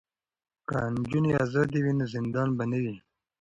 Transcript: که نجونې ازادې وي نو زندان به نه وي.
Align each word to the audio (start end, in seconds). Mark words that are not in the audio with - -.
که 0.67 0.77
نجونې 0.95 1.31
ازادې 1.43 1.79
وي 1.83 1.93
نو 1.99 2.05
زندان 2.13 2.49
به 2.57 2.63
نه 2.71 2.77
وي. 2.83 2.95